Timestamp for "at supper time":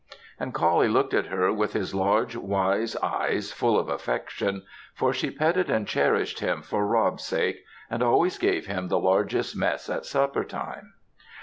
9.91-10.93